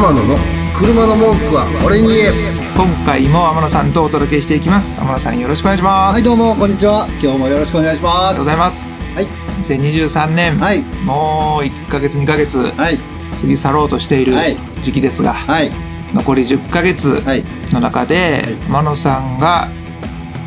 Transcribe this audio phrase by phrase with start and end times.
[0.00, 0.36] 天野の
[0.74, 2.30] 車の文句は俺に言え。
[2.74, 4.98] 今回も天野さんとお届けしていきます。
[4.98, 6.16] 天野さんよろしくお願いします。
[6.16, 7.06] はいどうもこんにちは。
[7.22, 8.16] 今日もよろしくお願いします。
[8.16, 8.94] ありがとうございます。
[9.14, 9.26] はい。
[9.60, 10.82] 2023年、はい。
[11.04, 12.96] もう1ヶ月2ヶ月はい。
[12.98, 14.56] 過ぎ去ろうとしているはい。
[14.80, 15.70] 時期ですが、はい。
[16.14, 17.44] 残り10ヶ月はい。
[17.70, 18.54] の中で、はい。
[18.68, 19.68] 天野さんが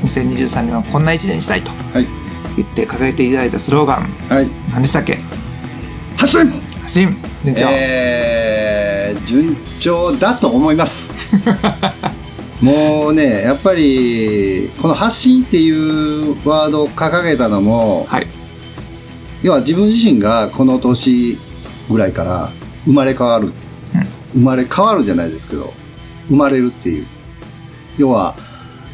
[0.03, 2.07] 2023年はこんな1年にしたいとはい。
[2.57, 4.09] 言って掲げていただいたスローガン。
[4.29, 4.49] はい。
[4.71, 5.19] 何でしたっけ？
[6.17, 6.49] 発信。
[6.81, 7.15] 発信。
[7.43, 8.52] 順調、えー、
[9.33, 10.93] 順調だと思います。
[12.61, 18.27] もうねやっぱりこの発信っていうワードを掲げたのもはい。
[19.41, 21.37] 要は自分自身がこの年
[21.89, 22.51] ぐらいから
[22.85, 23.51] 生まれ変わる、
[24.33, 25.73] 生まれ変わるじゃないですけど
[26.29, 27.05] 生まれるっていう。
[27.97, 28.35] 要は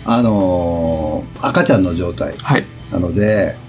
[0.05, 2.65] あのー赤ちゃんの状態はい。
[2.91, 3.55] なので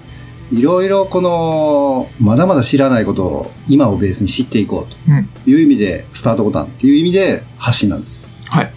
[0.59, 5.25] ろいろこのまだまだ知らないことを今をベースに知っていこううん。
[5.27, 8.19] という意味でスタートボタンっていう意味で発信なんです。
[8.49, 8.73] はい。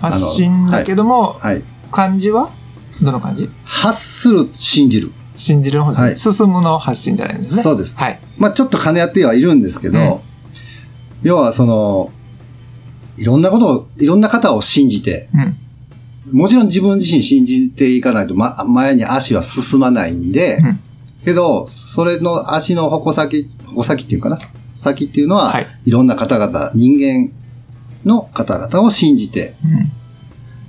[0.00, 1.62] 発信だけども、はい。
[1.92, 2.50] 漢字は？
[3.02, 5.12] どの漢字発する信じる。
[5.36, 6.18] 信じるの方ですね、はい。
[6.18, 7.62] 進むの発信じゃないんですね。
[7.62, 7.96] そうです。
[7.96, 8.18] はい。
[8.36, 10.18] まあちょっと兼ね合ってはいるんですけど、うん。
[11.22, 12.10] 要はその
[13.16, 15.56] いろんなことをいろんな方を信じてうん
[16.32, 20.80] もちろん自分自身信じていかないと、ま、前に足は進まないんで、うん
[21.22, 24.38] けど、それの足の矛先、矛先っていうかな？
[24.72, 27.30] 先っていうのは、はいい、ろんな方々、人間
[28.06, 29.54] の方々を信じて、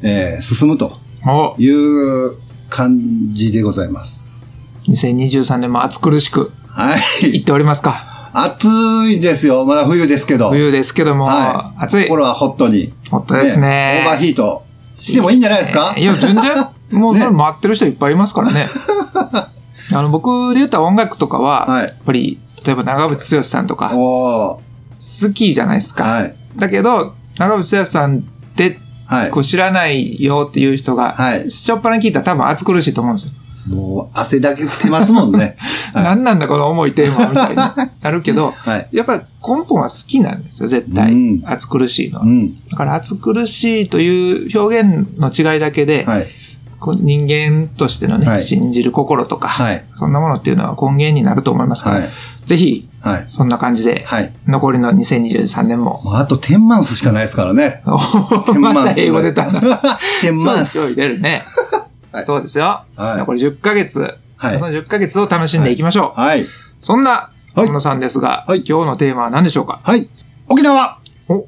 [0.02, 0.92] えー進むと
[1.26, 2.38] おいう
[2.70, 4.82] 感じでございます。
[4.90, 7.32] 2023年も暑苦しくはい。
[7.32, 8.32] 言っておりますか？
[8.34, 8.66] 暑
[9.10, 9.66] いですよ。
[9.66, 10.50] まだ冬ですけど。
[10.50, 11.84] 冬ですけども、はい。
[11.84, 12.92] 暑い心はホットに。
[13.10, 14.64] ホットですねオーバーヒート
[15.02, 15.94] してもいいんじゃないですか？
[15.98, 16.44] いや、全然、
[17.00, 18.68] もう、ねそれ待ってる人いっぱいいますからね。
[19.94, 23.90] あの、僕で言った音楽とかは、はいやっぱり、例えば長渕剛さんとか。
[23.90, 24.60] 好
[25.34, 26.04] きじゃないですか。
[26.06, 26.36] はい。
[26.56, 28.22] だけど、長渕剛さんっ
[28.56, 29.42] て、はいこ。
[29.42, 33.32] う知らないよっていう人が、はいしょっぱな聞いたら多分暑苦しいと思うんですよ。
[33.68, 35.58] もう汗だけ出ますもんね。
[35.94, 37.56] はい何なんだこの重いテーマみたいに
[38.02, 38.88] なるけど、 はい。
[38.92, 41.12] やっぱり根本は好きなんですよ、絶対。
[41.12, 42.26] うん暑苦しいのは。
[42.26, 42.54] うん。
[42.54, 46.28] だから暑苦しいという表現の違いだけで、はい。
[47.02, 52.10] 人間としてのね、はい信じる心とか、はいそんなものっていうのは根源になると思いますから、はい
[52.46, 53.26] ぜひ、はい。
[53.30, 54.34] そんな感じで、はい。
[54.48, 57.82] 残りの2023年も、あと10マンスしかないですからね。
[57.88, 59.60] おまた英語出たな。
[60.22, 60.74] 10マンス。
[60.74, 61.42] ちょいちょい出るね。
[62.12, 62.84] はいそうですよ。
[62.96, 66.20] はい残り10ヶ月、はいその10ヶ月を楽しんでいきましょう。
[66.20, 66.46] はい。
[66.82, 69.80] そんな、はい小野さんですが、はい今日のテーマは何でしょうか？
[69.84, 70.10] はい。
[70.48, 71.48] 沖縄お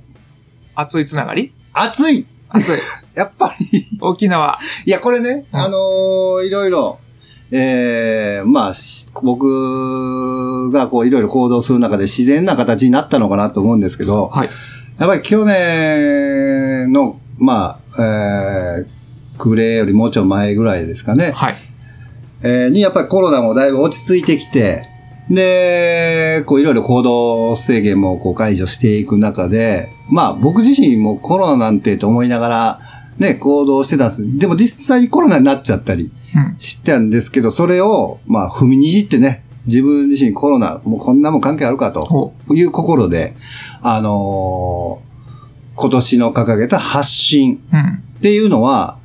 [0.75, 1.53] 熱いつながり？
[1.73, 2.75] 暑い熱い。
[3.16, 3.88] やっぱり。
[4.02, 4.57] 沖縄。
[4.85, 7.00] いや、これね、うんあのーいろいろ、
[7.52, 14.50] えー、まあ、し僕がこういろいろ行動する中で自然な形になったのかなと思うんですけど、はい。
[15.00, 18.88] やっぱり去年の、まあ、えー、
[19.44, 21.31] 暮れよりもうちょい前ぐらいですかね。
[21.31, 21.58] はい。
[22.44, 24.88] えーにやっぱりコロナもだいぶ落ち着いてきて、
[25.30, 32.80] で、こういろいろ行動制限もこう解除していく中で、まあ僕自身もコロナなんてと思いながら、
[33.18, 34.38] ね、行動してたんです。
[34.38, 36.56] でも実際コロナになっちゃったりうん。
[36.58, 43.34] してたんですけど、それを、まあ踏みにじってね、自分自身コロナ、もうこんなもん関係あるかとほいう心で、
[43.82, 45.14] あのー
[45.76, 47.76] 今年の掲げた発信う。
[47.76, 48.03] うん。
[48.18, 49.00] っていうのは、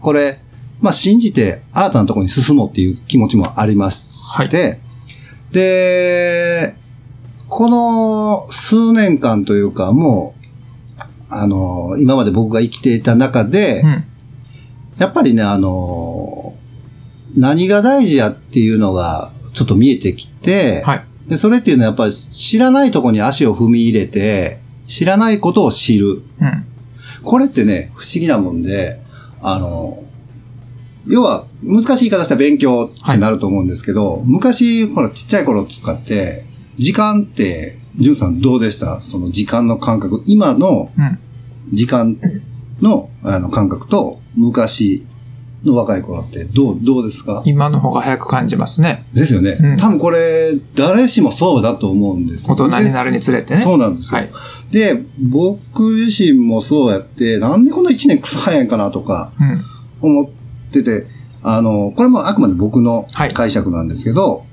[0.00, 0.40] これ、
[0.80, 4.80] まあ、信じて新たなところに進もうっていう気持ちもありまして、
[5.50, 6.76] で、
[7.48, 10.44] この数年間というか、もう、
[11.30, 14.04] あの、今まで僕が生きていた中で、うん。
[14.98, 16.26] やっぱりね、あの、
[17.36, 21.04] 何が大事やっていうのがちょっと見えてきて、はい。
[21.28, 26.22] で、それっていうのはやっぱり知らないところに足を踏み入れて、知らないことを知る。
[26.40, 26.66] うん。
[27.22, 29.00] これってね、不思議なもんで、
[29.42, 29.96] あの、
[31.06, 36.44] 要は、難しい言い方したら勉強ってなると思うんですけど、昔、ほら、ちっちゃい頃とかって、
[36.76, 39.00] 時間って、ジュンさんどうでした？
[39.00, 40.22] その時間の感覚。
[40.26, 41.18] 今のうん。
[41.72, 42.16] 時間
[42.80, 45.04] のあの感覚と、昔
[45.64, 47.42] の若い頃って、どう、どうですか？
[47.44, 49.06] 今の方が早く感じますね。
[49.12, 49.56] ですよね。
[49.60, 53.60] うん多分これ、誰しもそうだと思うんですよ大人になるにつれてね。
[53.60, 54.18] そうなんですよ。
[54.18, 54.30] はい。
[54.70, 59.64] で、僕自身もそうやって、なんでこんな一年くそ早いんかなとかうん。
[60.00, 60.28] 思っ
[60.72, 61.06] てて、
[61.42, 64.44] あの、これもあくまで僕のはい解釈なんですけど、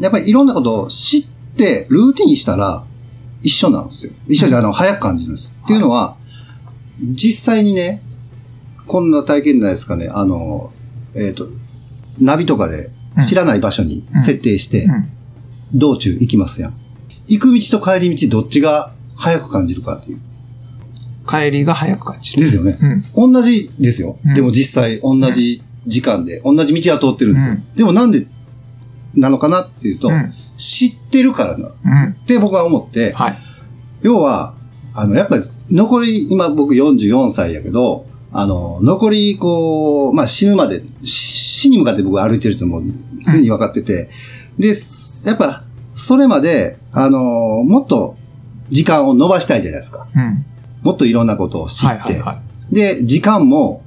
[0.00, 1.26] やっぱりいろんなことを知っ
[1.56, 2.84] て、ルーティンしたら
[3.42, 4.12] 一緒なんですよ。
[4.26, 5.52] 一緒であの、早く感じるんです。
[5.64, 6.16] っていうのは、
[7.12, 8.02] 実際にね、
[8.90, 10.72] こんな体験ないですかね、あの、
[11.14, 11.46] えっ、と、
[12.18, 12.90] ナビとかで
[13.22, 15.08] 知らない場所に設定して、うん。
[15.72, 16.74] 道中行きますやん。
[17.28, 20.20] 行く道と帰り道どっちが早く感じるかっていう。
[21.24, 22.40] 帰りが早く感じる。
[22.40, 22.76] ですよね。
[23.16, 23.32] うん。
[23.32, 24.18] 同じですよ。
[24.24, 27.52] うんでも実際同じ時間で、同じ道は通ってるんですよ。
[27.52, 28.26] うんでもなんで
[29.14, 32.14] なのかなっていうと、うん知ってるからなっうん。
[32.26, 33.38] て僕は思って、はい。
[34.02, 34.56] 要は、
[34.94, 42.82] あの、やっぱり残り、今僕44歳やけど、あの、残りこう、まあ死ぬまで、死死に向かって僕は歩いてるってもう
[43.26, 44.08] 常に分かってて、
[44.58, 44.74] で、
[45.26, 47.18] やっぱ、それまで、あの、
[47.64, 48.16] もっと
[48.70, 50.08] 時間を伸ばしたいじゃないですか。
[50.14, 50.44] うん。
[50.82, 53.82] もっといろんなことを知って、はいはいはで、時間も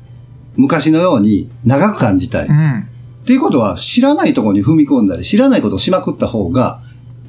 [0.56, 2.48] 昔のように長く感じたい。
[2.48, 2.50] い。
[2.50, 2.90] うん。
[3.24, 6.82] っていうことは、知らないところに踏み込んだり、知らないことをしまくった方が、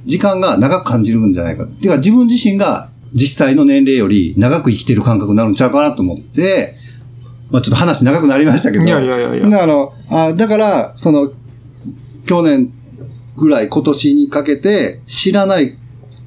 [0.04, 1.64] 時間が長く感じるんじゃないか。
[1.64, 6.74] っていうか、自分自身が実際の年齢より長く生きてる感覚になるんちゃうかなと思って、
[7.54, 8.84] まあちょっと話長くなりましたけど。
[8.84, 11.30] いやいやいやいやだからあのあだから、その、
[12.26, 12.72] 去年
[13.36, 15.78] ぐらい、今年にかけて、知らない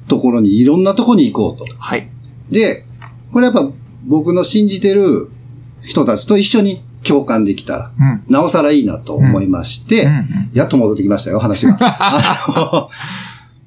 [0.08, 1.70] ところに、いろんなところに行こうと。
[1.78, 2.08] はい。
[2.50, 2.86] で、
[3.30, 3.70] これやっぱ
[4.06, 5.30] 僕の信じてる
[5.84, 8.24] 人たちと一緒に共感できたら、うん。
[8.32, 11.76] なおさらいいなと思いまして、うんうんやっと戻ってきましたよ、話が。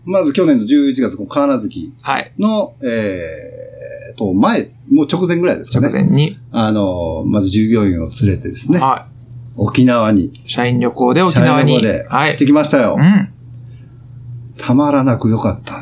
[0.03, 2.33] まず去年の11月、この河原月はい。
[2.39, 3.50] の、えー、
[4.21, 6.03] と、前、もう直前ぐらいですか直ね。
[6.03, 6.39] 前に。
[6.51, 9.07] あの、まず従業員を連れてですね、は
[9.57, 10.31] 沖縄に、い。
[10.47, 11.73] 社員旅行で沖縄に。
[11.73, 12.45] 社員旅行ではい行って。
[12.45, 12.95] きましたよ。
[12.97, 13.29] うん。
[14.59, 15.79] たまらなく良かった。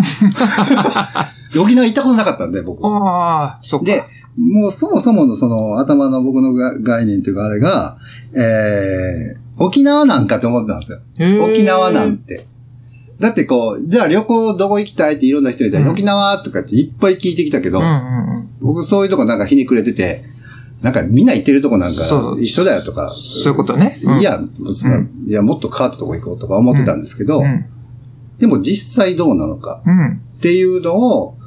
[1.54, 2.86] で 沖縄行ったことなかったんで、僕。
[2.86, 3.86] ああ、そっか。
[3.86, 4.04] で、
[4.38, 7.98] もうそもそものその頭の僕のが概念というかあれが、
[8.34, 11.46] えー、沖縄なんかって思ってたんですよ。
[11.46, 12.46] 沖縄なんて。
[13.20, 18.50] だってこう、じゃあ旅行どこ行きたいっていろんな人いたら、うん沖縄とかっていっぱい聞いてきたけど、うんうんうん。
[18.62, 20.22] 僕そういうとこなんかひにくれてて、
[20.82, 22.04] なんかみんな行ってるとこなんか
[22.40, 23.94] 一緒だよとか、そういうことね。
[24.06, 24.40] うんいいや、
[24.74, 27.66] そんな、いや、もっと変わったとこ行こうとか思ってたんですけど、うん。
[28.40, 30.22] でも実際どうなのかうん。
[30.38, 31.38] っていうのを、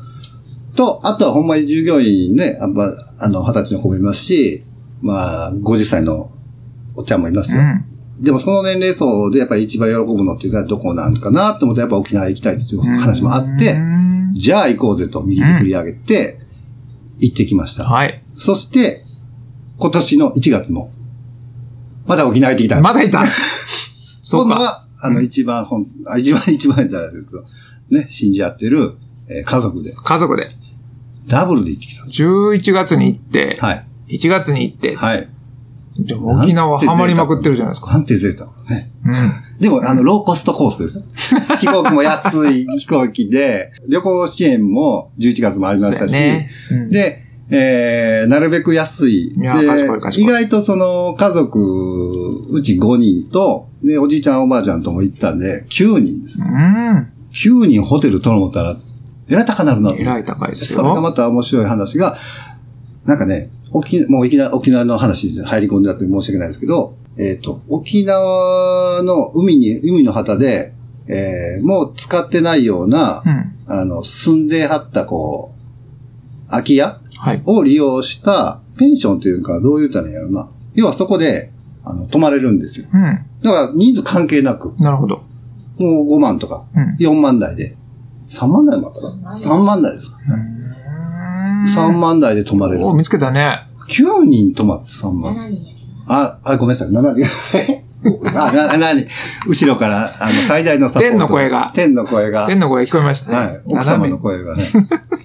[0.76, 4.62] と、あとはほんまに従業員ね、あの、二十歳の子もいますし、
[5.00, 6.28] まあ、50歳の
[6.96, 7.60] おっちゃんもいますよ。
[7.60, 7.84] うん。
[8.22, 16.40] でもその年齢層でやっぱり一番喜ぶのっていうのはどこなんかなって思ってやっぱ沖縄行きたいっていう話もあってう、んじゃあ行こうぜと右手振り上げて、
[17.18, 17.84] 行ってきました。
[17.84, 18.22] はい。
[18.34, 19.02] そして、
[19.78, 20.90] 今年の1月も、
[22.06, 22.80] また沖縄行ってきた。
[22.80, 23.24] まだいた？
[24.22, 24.54] そうか。
[24.54, 28.92] 今度は、あの、一番本、あ一番一番じゃないですけど、ね、信じ合ってる、
[29.28, 30.50] えー家族で、家族で。
[31.28, 32.22] ダブルで行ってきたんです。
[32.22, 33.86] 11月に行って、はい。
[34.08, 35.28] 1月に行って、はい。
[35.98, 37.92] でも沖縄ハマりまくってるじゃないですか。
[37.92, 38.90] なんて贅沢ね。
[39.04, 39.12] うん。
[39.60, 41.04] でも、あの、ローコストコースですよ。
[41.60, 49.34] 飛行機も安い飛行機で、旅行支援も11月もありましたし、ねうんで、えー、なるべく安い。
[50.16, 56.40] い意外とその家族、うち5人と、で、おじいちゃんおばあちゃんとも行ったんで、9人です。
[56.40, 57.08] うん。
[57.32, 58.76] 9人ホテル取ろう思ったら、
[59.28, 59.96] えらい高なるなと。
[59.96, 61.02] えらい高いですそれがよ。
[61.02, 62.16] また面白い話が、
[63.04, 70.72] なんかね、沖もういきなり沖縄の話に入り込んじゃって申し訳ないですけど、えっ、と、沖縄の海に、海の旗で、
[71.08, 73.52] えーもう使ってないような、うん。
[73.66, 75.54] あの、住んではった、こ
[76.46, 77.42] う、空き家はい。
[77.44, 80.50] を利用したペンションっていうか、どう言ったらいいんやろな。
[80.74, 81.50] 要はそこで、
[81.84, 82.86] あの、泊まれるんですよ。
[82.92, 83.02] うん。
[83.42, 85.22] だから人数関係なく、なるほど。
[85.78, 86.96] もう5万とか、うん。
[86.96, 87.76] 4万台で。
[88.28, 90.52] 3万台もあったか ?3 万台ですかね。
[91.68, 92.86] 3万台で泊まれる。
[92.86, 93.66] お、見つけたね。
[93.92, 95.34] 9人泊まって3万。
[95.34, 95.72] 7人
[96.06, 97.92] あ、あ、ごめんなさい、7人。
[98.26, 99.04] あ、な、なに、
[99.46, 101.10] 後ろから、あの、最大のサポート。
[101.10, 102.46] 天の声が天の声が。
[102.46, 103.36] 天の声聞こえましたね。
[103.36, 103.62] はい。
[103.66, 104.64] 奥様の声がね。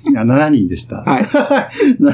[0.09, 0.97] いや、7人でした。
[0.97, 1.23] はい。
[1.99, 2.13] 7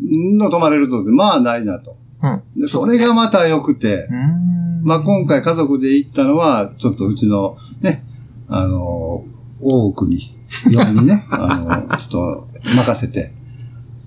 [0.00, 1.96] 人の泊まれると、まあないなと。
[2.22, 2.60] うん。
[2.60, 4.82] でそれがまた良くて、うん。
[4.84, 8.02] まあ今回家族で行ったのは、ちょっとうちのね、
[8.48, 9.24] あの、
[9.60, 10.34] 大奥に、
[10.70, 13.32] 嫁にね、あの、ちょっと任せて。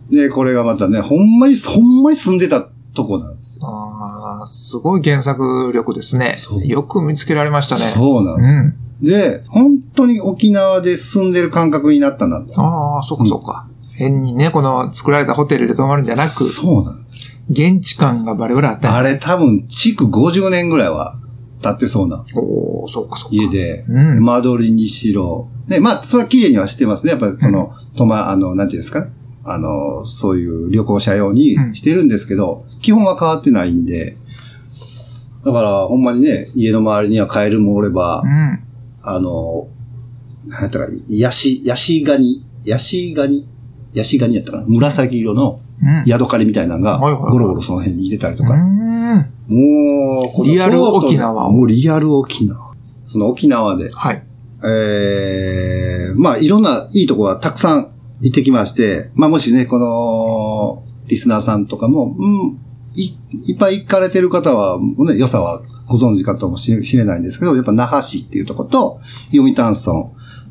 [0.09, 3.67] で、これがまたね、ほんまに、ほんまに住んでたとこなんですよ。
[3.67, 7.91] ああ、すごい原作力ですねよく見つけられましたね。
[7.95, 8.49] そうなんです。
[8.49, 8.75] うん。
[9.01, 12.59] で、本当に沖縄で住んでる感覚になったなと。
[12.61, 13.67] ああ、そうかそうか。
[13.95, 17.37] 変にね、この作られたホテルで泊まるんじゃなく、そうなんですよ。
[17.49, 21.15] 現地感がバレバレあったあれ多分、築50年ぐらいは
[21.61, 23.35] 経ってそうなおおそうかそうか。
[23.35, 25.49] 家で、うん間取りにしろ。
[25.67, 27.11] ね、まあ、それは綺麗にはしてますね。
[27.11, 29.11] やっぱりその、とま、あの、なんていうんですかね。
[29.49, 34.17] あの、そういう旅行者用にしてるんですけど、基本は変わってないんで、
[35.45, 38.59] だから、ほんまにね、家の周りにはカエルもおれば、うん。
[39.03, 39.69] あの、
[40.47, 43.47] なんやったか、ヤシ、ヤシガニ、ヤシガニ？
[43.93, 44.65] ヤシガニやったかな？
[44.67, 46.03] 紫色のうん。
[46.05, 48.55] ヤドカリみたいなのが、ゴロゴロその辺にいてたりとか。
[48.55, 48.61] うん。
[49.47, 52.75] もう、このリアル沖縄をもうリアル沖縄。
[53.05, 54.23] その沖縄で、はい。
[54.65, 62.59] ええまあいろんないいとこはたくさん行ってきまして、まあもしね、この、リスナーさんとかも、うん、
[62.95, 63.15] い
[63.47, 68.99] いっぱい行かれてる方は、ね、良さはご存知かともしれないんですけど、やっぱ那覇市っていうとこと、
[69.31, 69.75] 読谷村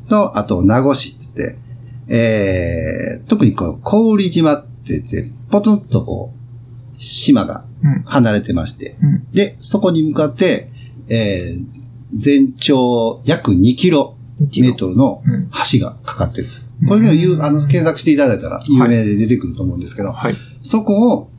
[0.09, 8.03] と、あと名護市って言って、えー、特にこの、氷島って言って、ポツンとこう、島がうん。
[8.03, 9.31] 離れてまして、うん。
[9.33, 10.69] で、そこに向かって、
[11.09, 16.47] えー、全長約2キロメートルのうん橋がかかってる。
[16.87, 20.33] これが言う、あの、検索していただいたら有名で出てくると思うんですけど、はい。
[20.61, 21.29] そこを、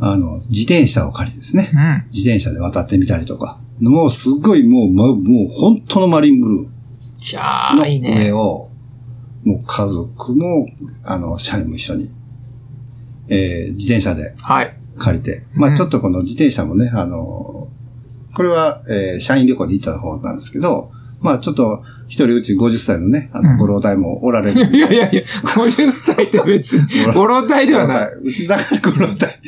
[0.00, 2.04] あの、自転車を借りてですね、うん。
[2.10, 8.32] 自転車で渡ってみたりとか、もうすっごいもう、まもう本当のマリンブルー、いいーの上ね。
[8.32, 8.70] を、
[9.44, 10.66] もう家族も、
[11.04, 12.08] あの、社員も一緒に、
[13.28, 14.76] えー自転車ではい。
[14.98, 17.68] 借りて、まうんあちょっとこの自転車もね、あの、
[18.34, 20.90] これは、えー社員旅行で行った方なんですけど、
[21.22, 24.76] まあちょっと、一人うち50歳のね、あうんの、ご老体もおられるんで。
[24.78, 26.82] いやいやいや、50歳って別に、
[27.14, 28.08] ご老体ではない。
[28.22, 29.40] うちだからご老体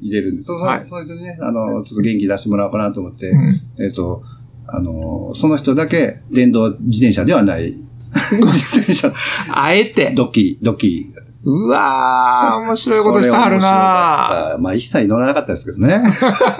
[0.00, 4.22] 入れるんで、そうそう、はいそういう人にね、あの、ちょっと元気出してもらおうかなと思って、うんえっ、と、
[4.66, 7.74] あの、その人だけ電動自転車ではない、
[8.32, 8.44] 自
[8.78, 9.12] 転車、
[9.52, 10.12] あえて。
[10.16, 11.06] ドッキリ、ドッキリ。
[11.42, 16.02] うわー、面白いことしてはるなまあ一切乗らなかったですけどね。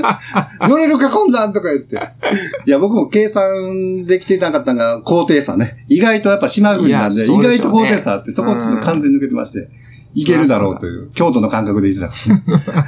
[0.66, 1.96] 乗れるかこんなんとか言って。
[2.66, 5.84] いや、僕も計算できてなかったのが高低差ね。
[5.88, 9.68] 意外とやっぱ島国なんで、でね意外と高低差あって、そこちょっと完全に抜けてまして、
[10.14, 12.42] いけるだろうという、京都の感覚で言ってたか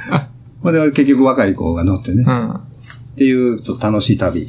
[0.09, 0.29] らね。
[0.63, 2.53] まあで結局若い子が乗ってね、うん。
[2.53, 2.59] っ
[3.17, 4.47] ていうちょっと楽しい旅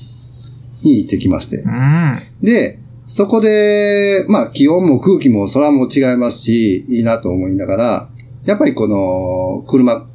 [0.83, 1.69] に行ってきましてう。
[1.69, 2.23] ん。
[2.41, 8.09] で、そこで、まあ気温も空気も空も違いますし、いいなと思いながら、
[8.45, 10.07] やっぱりこの車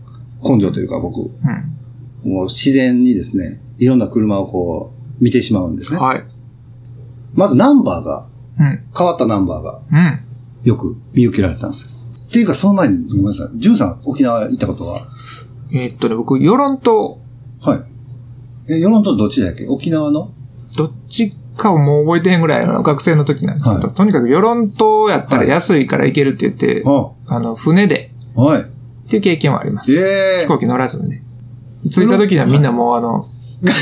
[0.43, 2.31] 根性というか僕、うん。
[2.31, 6.00] もう自然にですね、いろんな車をこう見てしまうんですね。
[6.00, 6.24] はい。
[7.34, 8.27] まずナンバーが、
[8.60, 8.84] うん。
[8.98, 10.19] 変わったナンバーがうん。
[10.67, 11.89] よく見受けられたんですよ。
[12.27, 13.58] っていうかその前にごめんなさい。
[13.58, 15.08] ジュンさん沖縄行ったことは？
[15.72, 17.19] えーっとね、僕、与論島、
[17.62, 17.75] は
[18.67, 18.74] い。
[18.74, 19.65] え、世論とどっちだっけ？
[19.67, 20.31] 沖縄の？
[20.75, 28.62] どっちかをもう覚えてへんぐらいの学生の時なんですけど、はいとにかく与論島やったら安いから行けるって言って、ああの、船ではい。
[28.62, 28.65] っ
[29.10, 29.94] ていう経験はあります。
[29.94, 31.24] ええ飛行機乗らずにね。
[31.89, 33.24] 着いた時にはみんなもうあの、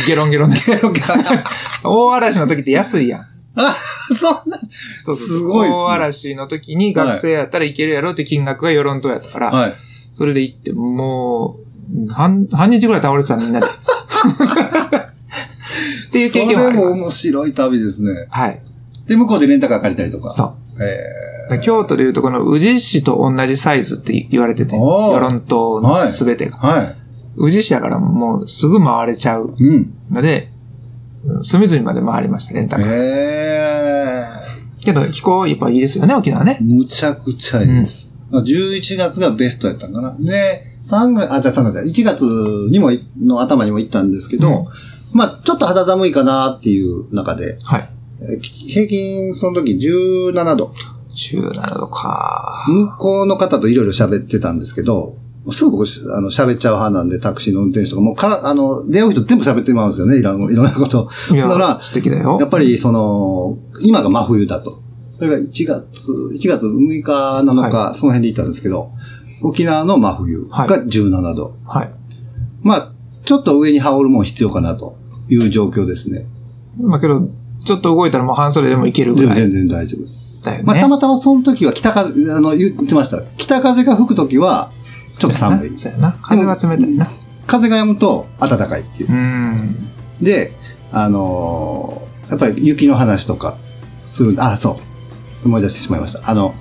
[0.07, 0.71] ゲロンゲロンです。
[1.83, 3.21] 大嵐の時って安いやん。
[3.55, 3.75] あ、
[4.13, 4.57] そんな。
[5.03, 9.73] そうそうすごいっすね大嵐の時に学生やったらいけるやろって金額が与論島やったから、はい。
[10.13, 11.57] それで行って、も
[12.07, 13.67] う、半、半日ぐらい倒れてたみんなで。
[16.25, 17.17] っていう経験はあそれも面ります。
[17.19, 18.27] 白い旅ですね。
[18.29, 18.61] はい。
[19.07, 20.31] で、向こうでレンタカー借りたりとか。
[20.31, 20.53] そう。
[20.83, 26.57] え京都でいうとこの宇治市と同じサイズって言われてて、与論島のすべてが。
[26.57, 26.95] ー、はい。
[27.37, 29.93] 宇治市やからもうすぐ回れちゃううん。
[30.11, 30.51] ので、
[31.43, 32.85] 隅々まで回りました、レンタカー。
[32.89, 34.23] え
[34.83, 36.63] けど気候やっぱいいですよね、沖縄ねえ。
[36.63, 38.11] むちゃくちゃいいです。
[38.31, 40.15] 11月がベストやったんかな。
[40.19, 42.23] で、3月、あ、じゃあ3月や1月
[42.71, 44.65] にもい、の頭にも行ったんですけど、うん
[45.17, 47.89] まあちょっと肌寒いかなっていう中で、はい。
[48.21, 50.71] えー平均その時17度。
[51.15, 52.65] 17度か。
[52.67, 55.17] 向こうの方といろいろ喋ってたんですけど、
[55.51, 61.09] すぐ僕、あの、喋っちゃう派なんで、タクシーの運転手とか、もうから、あの、出会う人全部喋ってまうんですよね、いろんないろんなこと。
[61.31, 62.37] いやだから、素敵だよ。
[62.39, 64.77] やっぱり、その、今が真冬だと。
[65.17, 68.91] それが1月、1月6日、7日、その辺で行ったんですけど、
[69.41, 71.55] 沖縄の真冬が17度。
[71.65, 71.91] はい。
[72.61, 72.91] まあ、
[73.23, 74.96] ちょっと上に羽織るもん必要かなと
[75.29, 76.25] いう状況ですね。
[76.79, 77.29] まあけど、
[77.65, 80.43] ちょっと動いたらもう半袖でもいけるぐらい全然全然大丈夫です。
[80.43, 80.63] だよね。
[80.63, 83.21] まあ、たまたまその時は北風、あの、言ってました。
[83.37, 84.71] 北風が吹く時は、
[85.19, 85.77] ちょっと寒い。
[85.77, 86.17] そうやな。
[86.21, 87.07] 風は冷たいな。
[87.47, 89.15] 風が止むと暖かいっていうう。
[89.15, 89.75] ん。
[90.21, 90.51] で、
[90.91, 93.57] あのーやっぱり雪の話とか
[94.03, 94.77] するあ、そ
[95.43, 95.47] う。
[95.47, 96.29] 思い出してしまいました。
[96.29, 96.53] あの、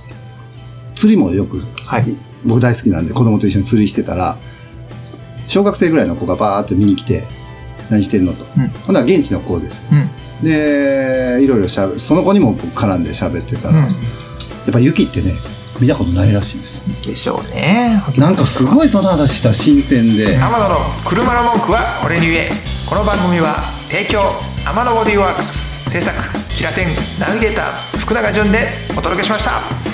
[0.95, 2.05] 釣りもよく、はい
[2.45, 4.37] 僕大好きなんで子供と一緒に釣りしてたら、
[5.49, 7.25] 小学生ぐらいの子がバーって見に来て、
[7.91, 8.45] 何してるのと。
[8.59, 9.83] うんほんなら現地の子です。
[9.93, 10.09] うん。
[10.45, 13.87] で、いろいろしゃべその子にも僕絡んで喋ってたら、や
[14.67, 15.33] うっぱ雪ってね、
[15.81, 16.83] 見たことないらしいです。
[16.87, 17.11] ん。
[17.11, 18.03] でしょうね。
[18.19, 23.57] なんかすごいその話した新鮮で、天野の車の文句は俺に言えこの番組は
[23.89, 24.21] 提供
[24.65, 26.17] 天野ボディーワークス制作
[26.55, 26.87] キラテン
[27.19, 29.86] ナビゲーター福永潤でお届けしました